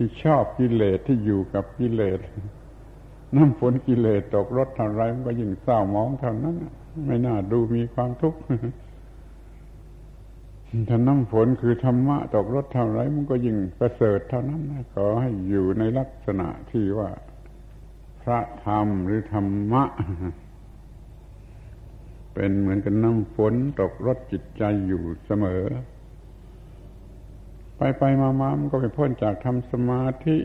[0.00, 2.20] ที่ชอบกิเลสที่อยู่กับกิเลส
[3.36, 6.56] น้ำฝนกิเลสตกรถเท่าไรมันก็ยิ่งเศร้ามองเท่านั้น
[7.06, 8.40] ไม่น่าดูมีความทุกข์
[10.88, 14.62] ถ้าน้ำฝนคือธรรมะตกรถเท่าไรมันก็ยิ่งประเสริฐเท่านั้น
[14.94, 17.10] ขอให้อยู่ในลักษณะที่ว่า
[18.22, 19.84] พระธรรมหรือธรรมะ
[22.34, 25.64] เป็นเหมือนกับน้ำฝนตกรถจิตใจอยู่เสมอ
[27.78, 30.36] ไปไปมามามันก็ไปพ้นจากทำสมาธิ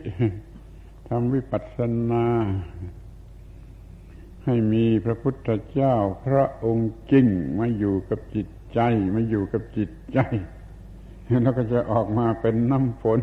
[1.08, 1.78] ทำวิปัสส
[2.10, 2.26] นา
[4.44, 5.94] ให้มีพระพุทธเจ้า
[6.26, 7.26] พระองค์จริง
[7.58, 8.80] มาอยู่กับจิตใจ
[9.14, 10.18] มาอยู่กับจิตใจ
[11.42, 13.20] แล้วก็จะออกมาเป็นน้ำฝน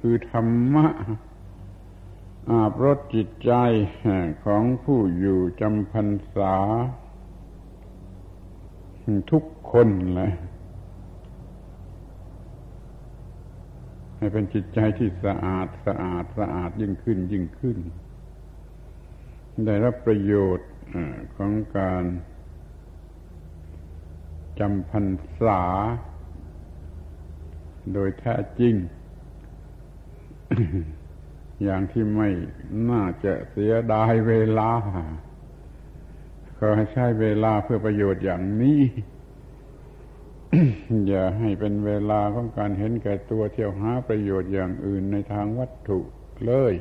[0.00, 0.86] คือธรรมะ
[2.50, 3.52] อาบรถจิตใจ
[4.44, 6.56] ของผู้อยู่จำพรรษา
[9.30, 10.32] ทุกคนเลย
[14.26, 17.78] ให้เป็นจิตใจที่สะอาดสะอาดสะอาดยิ่งขึ้นยิ่งขึ้น
[19.64, 20.70] ได้รับประโยชน์
[21.36, 22.04] ของการ
[24.58, 25.06] จำพรร
[25.40, 25.62] ษา
[27.92, 28.74] โดยแท้จริง
[31.64, 32.28] อย่างที่ไม่
[32.90, 34.70] น่าจะเสียดายเวลา
[36.58, 38.80] ขอให้ใช้เวลาเพื่อประโยชน์อย่างนี้
[41.08, 45.98] อย่าให้เป็นเวลาของการเห็นแก่ตัวเที่ยวหาประโยชน์อย่างอื่นในทางวัตถุ
[46.46, 46.74] เลย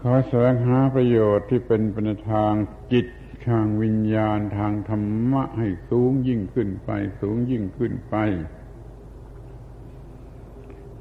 [0.00, 2.54] ขอแสวงหาประโยชน์ที่เป็นป็นทาง
[2.92, 3.06] จิต
[3.48, 8.16] ทางวิญญาณทางธรรมะให้สูงยิ่งขึ้นไป สูงยิ่งขึ้นไป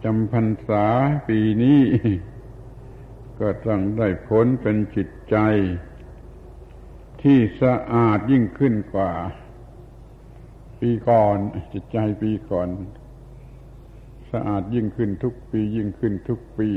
[0.03, 0.85] จำพรรษา
[1.27, 1.81] ปีนี้
[3.39, 5.37] ก็ต้องได้ผลเป็นจิตใจ
[7.21, 9.11] ที่สะอาดยิ่งขึ้นกว่า
[10.79, 11.37] ปีก่อน
[11.73, 12.69] จิตใจปีก่อน
[14.31, 16.69] สะอาดยิ่งขึ้นทุกปียิ่งขึ้นทุกปี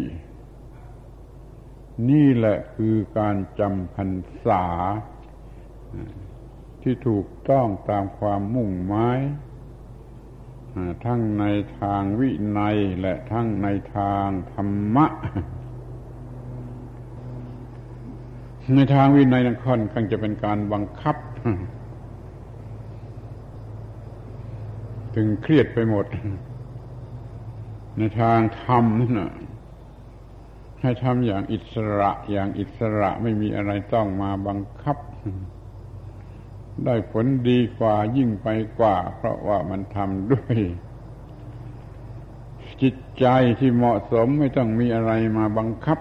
[2.11, 4.11] นี่แหละคือการจำพรร
[4.47, 4.65] ษา
[6.83, 9.19] ที่ถูกต้องตามความมุ่งหมาย
[11.05, 11.45] ทั้งใน
[11.81, 15.07] ทางวินัยและทั้งในทางธรรมะ
[18.75, 21.17] ในทางวินัยนั้นค่อนข้างจะเป็นการบังคับ
[25.15, 26.07] ถึงเครียดไปหมด
[27.97, 29.33] ในทางธรรมนั่นนะ
[30.81, 34.97] ให้ทำอย่างอิสระอย่างอิสระไม่มีอะไรต้องมาบังคับ
[36.85, 38.49] ได้ผลดีกว่ายิ่งไป
[38.79, 40.57] กว่า เพราะว่ามันทำด้วย
[42.83, 43.27] จิตใจ
[43.59, 45.99] ที่เหมาะสมไม่ต้องมีอะไรมาบังคับ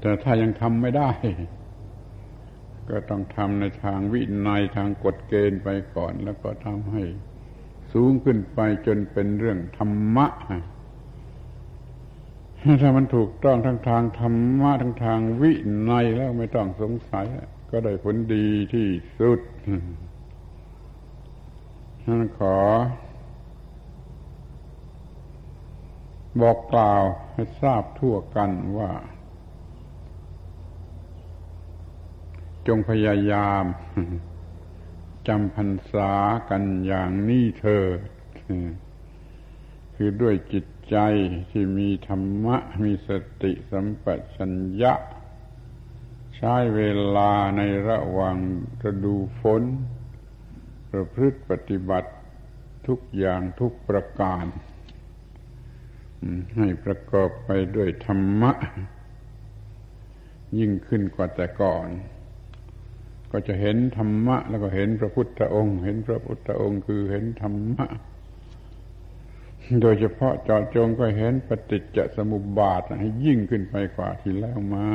[0.00, 1.10] แต่ถ้ายังทำไม่ได้
[2.90, 7.02] ก็ต้องทำในทางวินัยทางกฎเกณฑ์ไปก่อน แล้วก็ทำให้
[7.92, 10.26] สูงขึ้นไปจนเป็นเรื่องธรรมะ
[12.82, 15.52] ถ้ามันถูกต้องทั้งทางธรรมะทั้งทางวิ
[15.90, 17.26] นัยแล้วไม่ต้องสงสัย
[17.70, 19.40] ก็ได้ผลดีที่สุด
[22.04, 22.58] ท่านขอ
[26.40, 28.90] บอกกล่าวให้ทราบทั่วกันว่า
[32.68, 33.64] จงพยายาม
[35.28, 36.12] จำพรรษา
[36.48, 38.00] กันอย่างนี้เถิด
[39.94, 40.96] คือด้วยจิตใจ
[41.50, 43.10] ที่มีธรรมะ มีส
[43.42, 44.04] ติสัมป
[44.36, 44.52] ชัญ
[44.82, 44.94] ญะ
[46.36, 46.82] ใช้เว
[47.16, 48.36] ลาในระหว่าง
[48.82, 49.62] ฤดูฝน
[50.90, 52.10] ประพฤติปฏิบัติ
[52.86, 54.44] ทุกอย่างทุกประการ
[56.56, 58.52] ให้ประกอบไปด้วยธรรมะ
[60.58, 61.88] ยิ่งขึ้นกว่าแต่ก่อน
[63.32, 67.86] ก็จะเห็นธรรมะ แล้วก็เห็นพระพุทธองค์ เห็นพระพุทธองค์คือเห็นธรรมะ
[69.80, 74.86] โดยเฉพาะจอจงก็เห็นปฏิจจสมุปบาทให้ยิ่งขึ้นไปกว่าที่แล้วมา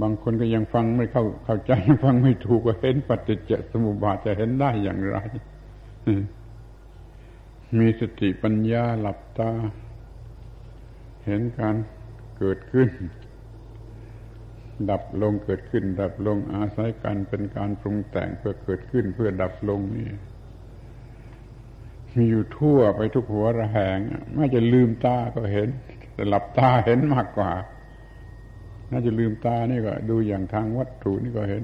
[0.00, 1.72] บางคนก็ยังฟังไม่เข้าเข้าใจ
[2.04, 5.18] ฟังไม่ถูกก็เห็นปฏิจจสมุปบาทจะเห็นได้อย่างไร
[7.78, 9.50] มีสติปัญญาหลับตา
[11.26, 11.76] เห็นการ
[12.38, 12.88] เกิดขึ้น
[14.90, 20.08] ดับลงเกิดขึ้น ดับลงอาศัยกันเป็นการปรุงแต่งเพื่อเกิดขึ้นเพื่อดับลงนี่
[22.14, 23.98] มีอยู่ทั่วไปทุกหัวระแหง
[24.34, 25.68] ไม่จะลืมตาก็เห็น
[26.14, 27.52] แต่หลับตาเห็นมากกว่า
[28.90, 31.62] น่าจะลืมตานี่ก็ ดูอย่างทางวัตถุนี่ก็เห็น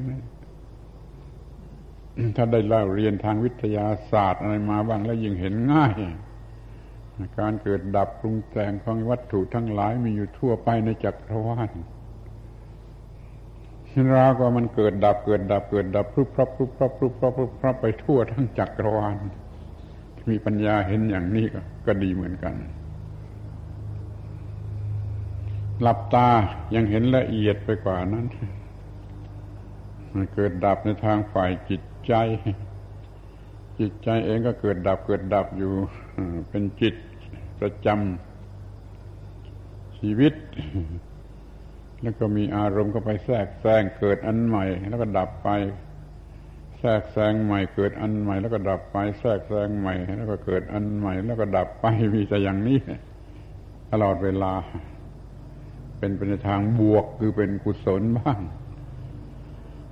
[2.37, 5.95] ถ้าได้เล่าเรียนทางวิทยาศาสตร์อะไรมาบ้างแล้วยิ่งเห็นง่าย
[7.39, 11.71] การเกิดดับปรุงแต่งของวัตถุทั้งหลายมีอยู่ทั่วไปในจักรวาล
[14.15, 19.17] ราวก็มันเกิดดับเกิดดับเกิดดับพรุบพรับพรุบพรับพรุบพรับพรุบพรับไปทั่วทั้งจักรวาล
[20.31, 22.55] มีปัญญาเห็นอย่างนี้ก็ก็ดีเหมือนกัน
[25.83, 26.29] หลับตา
[26.75, 28.27] ยังเห็นละเอียดไปกว่านั้น
[30.13, 32.15] มันเกิดดับในทางฝ่ายจิตใจ
[33.79, 35.73] จิตใจเองก็เกิดดับเกิดดับอยู่
[36.49, 36.95] เป็นจิต
[37.61, 40.35] ประจำชีวิต
[42.03, 45.49] แล้วก็มีอารมณ์ก็ไปแทรกแซงเกิดอันใหม่ แล้วก็ดับไป
[46.79, 52.79] แทรกแซงใหม่ เกิดอันใหม่ แล้วก็ดับไป แทรกแซงใหม่ แล้วก็เกิดอันใหม่ แล้วก็ดับไปมีแต่อย่างนี้
[53.93, 54.53] ตลอดเวลา
[55.99, 58.41] เป็นไปในทางบวกคือเป็นกุศลบ้าง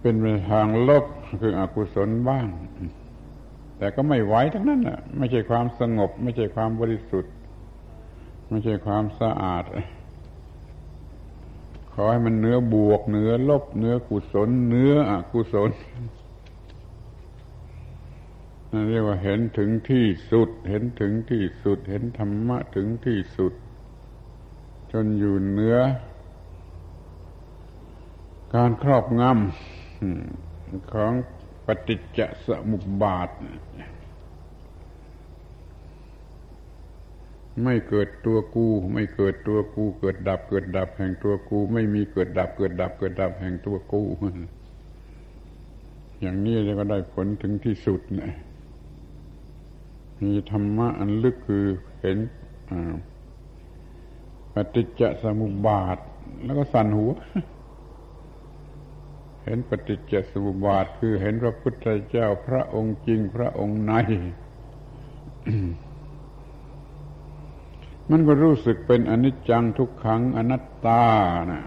[0.01, 1.05] เป็นไปในทางลบ
[1.41, 2.47] คืออกุศลบ้าง
[3.79, 7.33] แต่ก็ไม่ไหวทั้งนั้นอะ ไม่ใช่ความสงบ ไม่ใช่ความบริสุทธิ์
[8.49, 9.65] ไม่ใช่ความสะอาด
[12.03, 15.71] อให้มันเนื้อบวกเนื้อลบเนื้อกุศลเนื้ออกุศล
[18.71, 23.53] นั่นเรียกว่าเห็นถึงที่สุด เห็นถึงที่สุด เห็นธรรมะถึงที่สุด
[24.93, 25.79] จนอยู่เนื้อ
[28.55, 31.13] การครอบงำของ
[31.67, 33.29] ปฏิจจสมุปบาท
[37.65, 44.03] ไม่เกิดตัวกู ไม่เกิดตัวกู เกิดดับเกิดดับแห่งตัวกู ไม่มีเกิดดับเกิดดับเกิดดับแห่งตัวกู
[46.21, 48.33] อย่างนี้เรียก็ได้ผลถึงที่สุดนะ
[50.23, 51.67] มีธรรมะอันลึกคือ
[52.01, 52.19] เห็น
[54.55, 55.99] ปฏิจจสมุปบาท
[56.45, 57.13] แล้วก็สั่นหัว
[59.45, 63.93] เห็นปฏิจจสมุปบาท คือเห็นพระพุทธเจ้าพระองค์จริงพระองค์ใน
[68.11, 71.05] มันก็รู้สึกเป็นอนิจจังทุกขังอนัตตา
[71.51, 71.63] นะ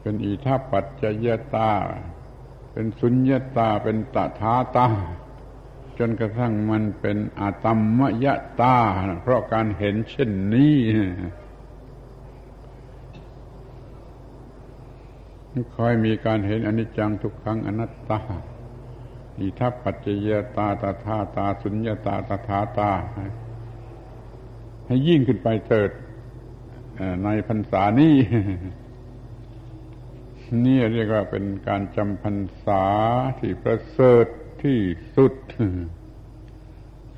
[0.00, 1.70] เป็นอิทัปปัจจยตา
[2.72, 4.86] เป็นสุญญตา เป็นตถาตา
[5.98, 8.26] จนกระทั่งมันเป็นอาตมมย
[8.60, 8.76] ตา
[9.22, 10.76] เพราะการเห็นเช่นนี้
[15.76, 18.20] คอยมีการเห็นอนิจจังทุกขังอนัตตา
[19.38, 22.90] อิทัปปัจจยตาตถาตา สุญญตาตถาตา
[24.90, 25.90] ให้ยิ่งขึ้นไปเถิด
[27.24, 28.16] ในพรรษานี้
[30.64, 32.84] นี่เรียกว่าเป็นการจำพรรษา
[33.38, 34.26] ที่ประเสริฐ
[34.62, 34.80] ที่
[35.16, 35.34] สุด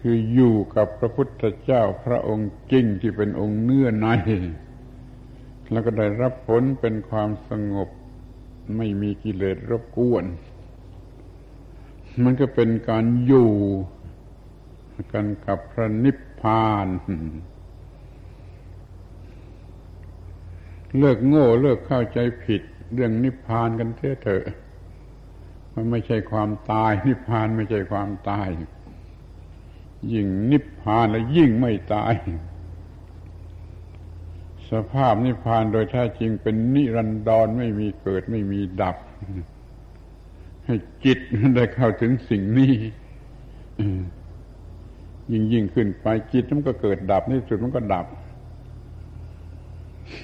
[0.00, 4.06] คืออยู่กับพระพุทธเจ้าพระองค์จริงที่เป็นองค์เนื้อใน
[5.70, 7.88] แล้วก็ได้รับผลเป็นความสงบ
[8.76, 10.24] ไม่มีกิเลสรบกวน
[12.24, 13.52] มันก็เป็นการอยู่
[15.12, 16.88] กันกับพระนิพพาน
[20.99, 22.62] เลิกโง่เลิกเข้าใจผิด
[22.95, 24.45] เรื่องนิพพานกันเถอะเถอะ
[25.74, 28.49] มันไม่ใช่ความตาย นิพพานไม่ใช่ความตาย
[30.12, 32.14] ยิ่งนิพพานแล้วยิ่งไม่ตาย
[34.70, 38.97] สภาพนิพพานโดยแท้จริงเป็นนิรันดรไม่มีเกิดไม่มีดับ
[40.66, 40.74] ให้
[41.05, 41.18] จิต
[41.57, 42.74] ได้เข้าถึงสิ่งนี้
[45.32, 48.07] ยิ่งยิ่งขึ้นไปจิตมันก็เกิดดับในสุดมันก็ดับ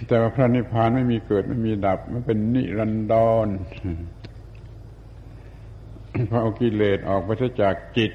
[0.07, 3.15] แต่ว่าพระนิพพานไม่มีเกิดไม่มีดับมันเป็นนิรันด
[3.47, 3.49] ร
[6.31, 7.29] พอเอากิเลสออกไป
[7.63, 8.13] จากจิต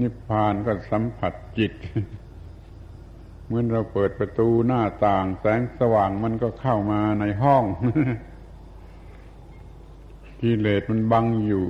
[0.00, 1.72] นิพพานก็สัมผัสจิต
[3.46, 7.64] เหมือนเราเปิดประตูหน้าต่าง แสงสว่างมันก็เข้ามาในห้อง
[10.42, 11.64] กิเลสมันบังอยู่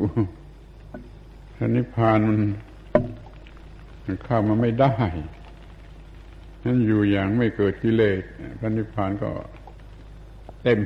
[1.57, 2.35] พระนิพพานมั
[4.15, 4.95] นเข้ามาไม่ได้
[6.65, 8.21] นั่นอยู่อย่างไม่เกิดกิเลส
[8.59, 9.31] พระนิพพานก็
[10.63, 10.81] เต็ม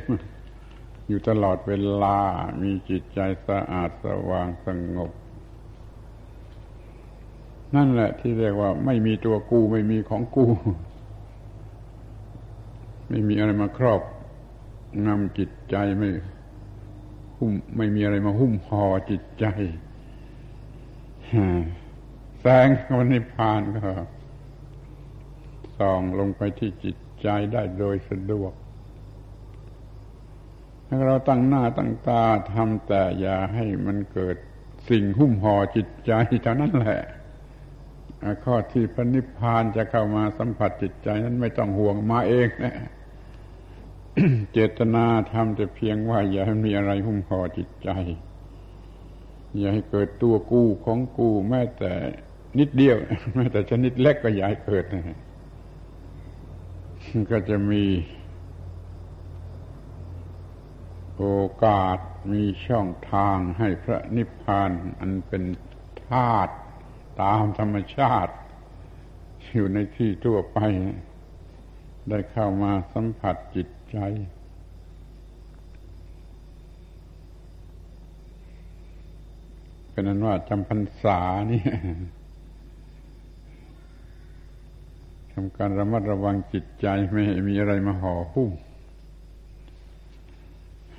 [1.08, 1.72] อยู่ตลอดเว
[2.02, 2.18] ลา
[2.62, 5.10] มีจิตใจสะอาดสว่างสงบ
[7.76, 10.46] นั่นแหละที่เรียกว่า ไม่มีตัวกูไม่มีของกู
[13.08, 14.00] ไม่มีอะไรมาครอบ
[15.06, 16.08] งำจิตใจไม่
[17.38, 19.46] หุ้มไม่มีอะไรมาหุ้มห่อจิตใจ
[22.40, 22.68] แสง
[22.98, 23.80] วันนิพพานก็
[25.78, 28.52] ส่องลงไปที่จิตใจได้โดยสะดวก
[30.88, 34.36] ถ้าเราตั้งหน้าตั้งตาทำแต่อย่าให้มันเกิด
[34.90, 36.12] สิ่งหุ้มห่อจิตใจ
[36.42, 37.02] เท่านั้นแหละ
[38.44, 42.74] ข้อที่พระนิพพานจะเข้ามาสัมผัสจิตใจนั้นไม่ต้องห่วงมาเองนะ
[44.52, 47.90] เจตนาทำจะเพียงว่า อย่าให้มีอะไรหุ้มห่อจิตใจ
[49.58, 51.92] อย่าให้เกิดตัวกู้ของกูแม้แต่
[52.58, 52.96] นิดเดียว
[53.34, 55.18] แม้แต่ชนิดเล็กก็อย่าให้เกิดนะ
[57.30, 57.84] ก็จะมี
[61.16, 61.24] โอ
[61.64, 61.98] กาส
[62.32, 65.42] มีช่องทางให้พระนิพพานอันเป็น
[66.08, 66.54] ธาตุ
[67.22, 68.34] ตามธรรมชาติ
[69.46, 70.58] อยู่ในที่ทั่วไป
[72.08, 73.98] ได้เข้ามาสัมผัสจิตใจ
[79.90, 81.18] เป็นนั้นว่าจำพรรษา
[81.50, 81.62] นี่
[85.38, 88.50] ทำการระมัดระวังจิตใจไม่ให้มีอะไรมาห่อหุ้ม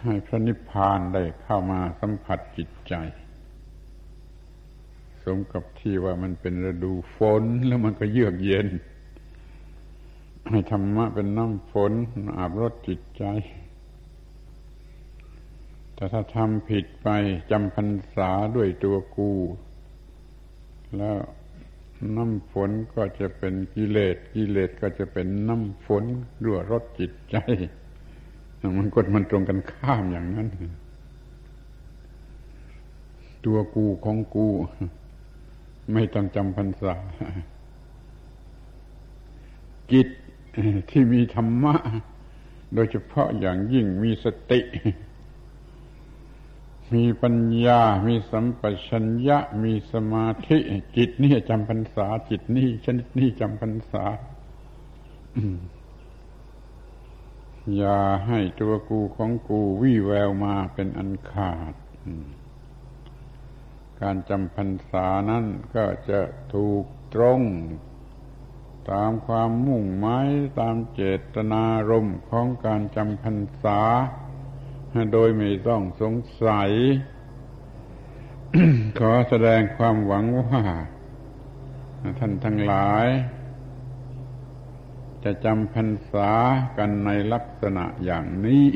[0.03, 2.93] ให้พระนิพพานได้เข้ามาสัมผัสจิตใจ
[5.23, 8.67] สมกับที่ว่ามันเป็นฤดูฝนแล้วมันก็เยือกเย็น
[10.49, 11.91] ให้ธรรมะเป็นน้ำฝน
[12.37, 13.25] อาบรดจิตใจ
[15.95, 17.07] แต่ถ้าทำผิดไป
[17.51, 19.31] จำพรรษาด้วยตัวกู
[20.97, 21.17] แล้ว
[22.15, 26.03] น้ำฝนก็จะเป็นกิเลสกิเลสก็จะเป็นน้ำฝน
[26.43, 27.37] รั่วรดจิตใจ
[28.77, 30.47] มันกดมันตรงกันข้ามอย่างนั้น
[33.45, 34.47] ตัวกูของกู
[35.93, 36.95] ไม่ต้องจำพรรษา
[39.91, 40.07] จิต
[40.89, 41.75] ที่มีธรรมะ
[42.73, 44.59] โดยเฉพาะอย่างยิ่งมีสติ
[46.93, 50.57] มีปัญญา มีสัมปชัญญะ มีสมาธิ
[50.97, 54.03] จิตนี่จำพรรษา จิตนี่ชนิดนี่จำพรรษา
[57.75, 61.73] อย่าให้ตัวกูของกูวี่แววมาเป็นอันขาด
[64.01, 66.19] การจำพรรษานั้นก็จะ
[66.53, 66.83] ถูก
[67.13, 67.41] ตรง
[68.91, 70.29] ตามความมุ่งหมาย
[70.59, 71.01] ตามเจ
[71.33, 73.81] ตนารมณ์ของการจำพรรษา
[75.13, 76.13] โดยไม่ต้องสง
[76.43, 76.71] สัย
[78.99, 80.61] ขอแสดงความหวังว่า
[82.19, 83.07] ท่านทั้งหลาย
[85.23, 86.31] จะจำพรรษา
[86.77, 88.67] กันในลักษณะอย่างนี้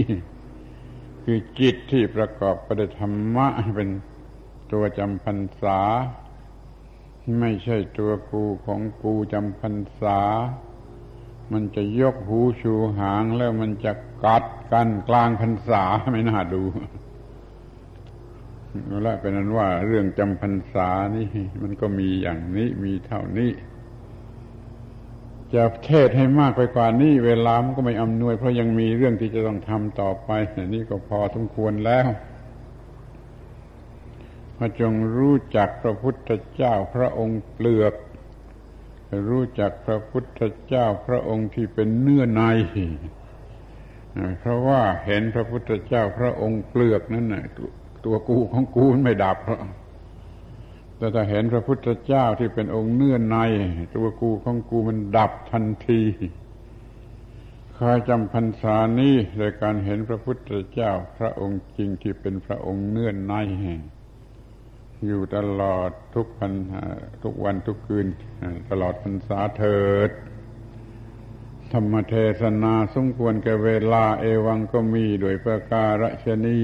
[1.23, 3.89] คือจิตที่ประกอบประธรรมะเป็น
[4.71, 5.79] ตัวจำพรรษา
[7.39, 10.19] ไม่ใช่ตัวกูของกูจำพรรษา
[11.51, 13.91] มันจะยกหูชูหางแล้วมันจะ
[14.25, 16.63] กัดกันกลางพรรษาไม่น่าดู
[19.03, 21.27] แล้วเป็นนั้นว่าเรื่องจำพรรษานี่
[21.61, 23.51] มันก็มีอย่างนี้มีเท่านี้
[25.53, 30.29] จะเทศให้มากไปกว่านี้เวลามันก็ไม่อำนวย เพราะยังมีเรื่องที่จะต้องทำต่อไป
[30.73, 32.07] นี่ก็พอสมควรแล้ว
[34.57, 37.93] พระจงรู้จักพระพุทธเจ้าพระองค์เปลือก
[39.29, 42.41] รู้จักพระพุทธเจ้าพระองค์ที่เป็นเนื้อใน
[44.39, 47.45] เพราะว่าเห็นพระพุทธเจ้าพระองค์เปลือกนั้นน่ะ
[48.05, 49.59] ตัวกูของกูไม่ดับเพราะ
[50.97, 53.37] แต่ถ้าเห็นพระพุทธเจ้าที่เป็นองค์เนื้อใน
[53.95, 56.01] ตัวกูของกูมันดับทันที
[57.77, 63.33] คอยจำพรรษานี้โดยการเห็นพระพุทธเจ้า พระองค์จริงที่เป็นพระองค์เนื้อใน
[65.07, 66.53] อยู่ตลอดทุกพัน
[67.23, 68.07] ทุกวันทุกคืน
[68.69, 70.11] ตลอดพรรษาเถิด
[71.73, 76.61] ธรรมเทศนาสมควรแก่เวลาเอวังก็มีโดยประการฉนี